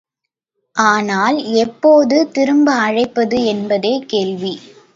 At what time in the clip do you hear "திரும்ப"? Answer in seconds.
2.31-2.73